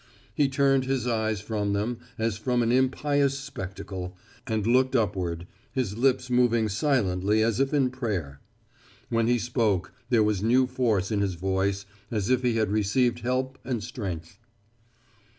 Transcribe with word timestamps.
He 0.33 0.49
turned 0.49 0.85
his 0.85 1.05
eyes 1.05 1.41
from 1.41 1.73
them 1.73 1.99
as 2.17 2.35
from 2.35 2.63
an 2.63 2.71
impious 2.71 3.37
spectacle, 3.37 4.17
and 4.47 4.65
looked 4.65 4.95
upward, 4.95 5.45
his 5.73 5.95
lips 5.95 6.27
moving 6.27 6.69
silently 6.69 7.43
as 7.43 7.59
if 7.59 7.71
in 7.71 7.91
prayer. 7.91 8.41
When 9.09 9.27
he 9.27 9.37
spoke, 9.37 9.93
there 10.09 10.23
was 10.23 10.41
new 10.41 10.65
force 10.65 11.11
in 11.11 11.21
his 11.21 11.35
voice, 11.35 11.85
as 12.09 12.31
if 12.31 12.41
he 12.41 12.55
had 12.55 12.71
received 12.71 13.19
help 13.19 13.59
and 13.63 13.83
strength. 13.83 14.39